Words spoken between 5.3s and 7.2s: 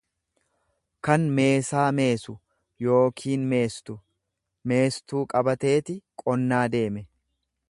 qabateeti qonnaa deeme.